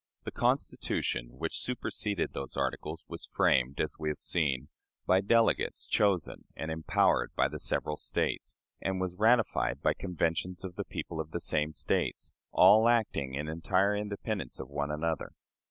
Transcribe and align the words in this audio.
The 0.23 0.31
Constitution 0.31 1.37
which 1.37 1.59
superseded 1.59 2.33
those 2.33 2.57
articles 2.57 3.05
was 3.07 3.27
framed, 3.31 3.79
as 3.79 3.97
we 3.99 4.09
have 4.09 4.19
seen, 4.19 4.67
by 5.05 5.21
delegates 5.21 5.85
chosen 5.85 6.45
and 6.55 6.71
empowered 6.71 7.35
by 7.35 7.47
the 7.47 7.59
several 7.59 7.97
States, 7.97 8.55
and 8.81 8.99
was 8.99 9.15
ratified 9.19 9.83
by 9.83 9.93
conventions 9.93 10.63
of 10.63 10.75
the 10.75 10.85
people 10.85 11.19
of 11.21 11.29
the 11.29 11.39
same 11.39 11.71
States 11.73 12.31
all 12.51 12.89
acting 12.89 13.35
in 13.35 13.47
entire 13.47 13.95
independence 13.95 14.59
of 14.59 14.69
one 14.69 14.89
another. 14.89 15.33